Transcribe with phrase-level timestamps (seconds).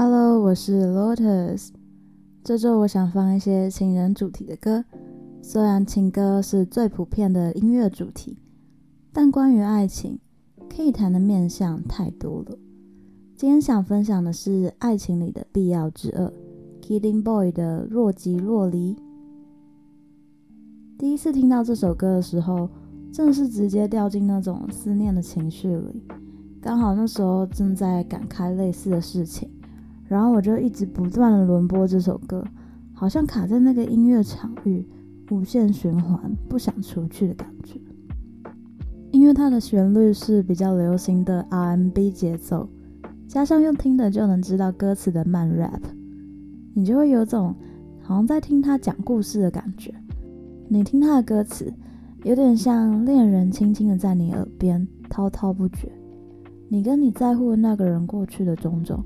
[0.00, 1.70] Hello，我是 Lotus。
[2.44, 4.84] 这周我想放一些情人主题的歌。
[5.42, 8.38] 虽然情歌是最普遍的音乐主题，
[9.12, 10.20] 但关于爱情，
[10.70, 12.56] 可以谈的面向太多了。
[13.34, 16.32] 今天想分享的是爱情里的必要之二
[16.80, 18.94] ，Killing Boy 的《若即若离》。
[20.96, 22.70] 第一次听到这首歌的时候，
[23.12, 26.04] 真的是直接掉进那种思念的情绪里。
[26.62, 29.50] 刚好那时候正在感慨类似的事情。
[30.08, 32.42] 然后我就一直不断的轮播这首歌，
[32.94, 34.84] 好像卡在那个音乐场域，
[35.30, 37.78] 无限循环，不想出去的感觉。
[39.10, 42.68] 因为它的旋律是比较流行的 R&B 节奏，
[43.26, 45.82] 加上用听的就能知道歌词的慢 rap，
[46.74, 47.54] 你就会有种
[48.00, 49.94] 好像在听他讲故事的感觉。
[50.68, 51.72] 你听他的歌词，
[52.24, 55.90] 有点像恋人轻轻的在你耳边滔滔不绝，
[56.68, 59.04] 你跟你在乎的那个人过去的种种。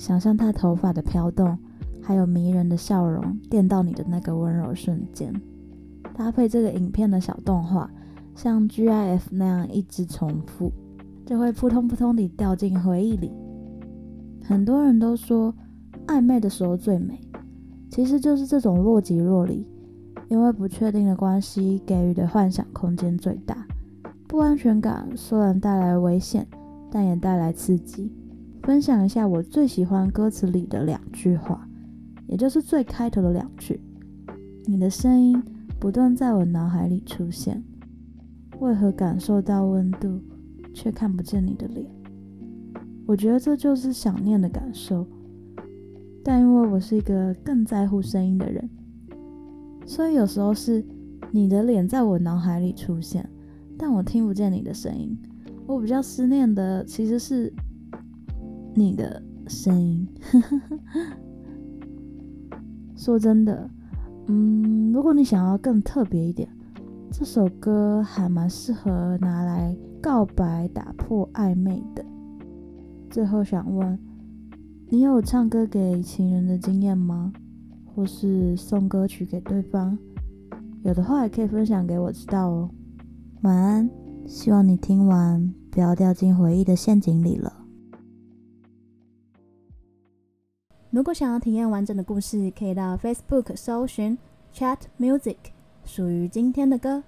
[0.00, 1.58] 想象他头发的飘动，
[2.00, 5.30] 还有迷人的笑容，电到你的那个温柔瞬间，
[6.16, 7.90] 搭配这个影片的小动画，
[8.34, 10.72] 像 GIF 那样一直重复，
[11.26, 13.30] 就会扑通扑通地掉进回忆里。
[14.42, 15.54] 很多人都说
[16.06, 17.20] 暧昧的时候最美，
[17.90, 19.66] 其实就是这种若即若离，
[20.30, 23.66] 因为不确定的关系给予的幻想空间最大，
[24.26, 26.46] 不安全感虽然带来危险，
[26.90, 28.10] 但也带来刺激。
[28.62, 31.66] 分享一下我最喜欢歌词里的两句话，
[32.28, 33.80] 也就是最开头的两句
[34.66, 35.42] ：“你的声音
[35.80, 37.64] 不断在我脑海里出现，
[38.60, 40.20] 为何感受到温度，
[40.74, 41.86] 却看不见你的脸？”
[43.06, 45.06] 我觉得这就是想念的感受，
[46.22, 48.68] 但因为我是一个更在乎声音的人，
[49.86, 50.84] 所以有时候是
[51.32, 53.28] 你的脸在我脑海里出现，
[53.78, 55.18] 但我听不见你的声音。
[55.66, 57.52] 我比较思念的其实是。
[58.74, 60.06] 你的声音，
[62.96, 63.68] 说真的，
[64.26, 66.48] 嗯，如果你想要更特别一点，
[67.10, 72.04] 这首歌还蛮适合拿来告白、打破暧昧的。
[73.10, 73.98] 最后想问，
[74.88, 77.32] 你有唱歌给情人的经验吗？
[77.92, 79.98] 或是送歌曲给对方？
[80.82, 82.70] 有的话也可以分享给我知道哦。
[83.42, 83.90] 晚安，
[84.26, 87.52] 希望你听完不要掉进回忆的陷阱里了。
[90.90, 94.18] 如果想要体验完整的故事，可以到 Facebook 搜寻
[94.52, 95.36] Chat Music，
[95.84, 97.04] 属于今天的歌。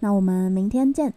[0.00, 1.12] 那我们明天见。